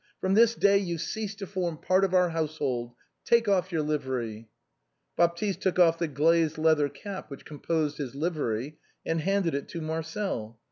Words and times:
From 0.19 0.33
this 0.33 0.55
day 0.55 0.79
you 0.79 0.97
cease 0.97 1.35
to 1.35 1.45
form 1.45 1.77
part 1.77 2.03
of 2.03 2.15
our 2.15 2.29
household. 2.31 2.93
Take 3.23 3.47
off 3.47 3.71
your 3.71 3.83
livery!" 3.83 4.49
Baptiste 5.15 5.61
took 5.61 5.77
off 5.77 5.99
the 5.99 6.07
glazed 6.07 6.57
leather 6.57 6.89
cap 6.89 7.29
which 7.29 7.45
composed 7.45 7.99
his 7.99 8.15
livery, 8.15 8.79
and 9.05 9.21
handed 9.21 9.53
it 9.53 9.67
to 9.67 9.79
Marcel. 9.79 10.59